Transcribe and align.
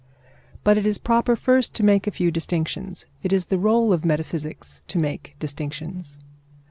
But 0.63 0.79
it 0.79 0.87
is 0.87 0.97
proper 0.97 1.35
first 1.35 1.75
to 1.75 1.85
make 1.85 2.07
a 2.07 2.09
few 2.09 2.31
distinctions. 2.31 3.05
It 3.21 3.31
is 3.31 3.45
the 3.45 3.57
rôle 3.57 3.93
of 3.93 4.03
metaphysics 4.03 4.81
to 4.87 4.97
make 4.97 5.35
distinctions. 5.37 6.17